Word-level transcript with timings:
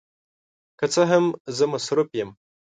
که 0.79 0.85
څه 0.93 1.01
هم، 1.11 1.25
زه 1.57 1.65
مصروف 1.73 2.09
یم. 2.19 2.29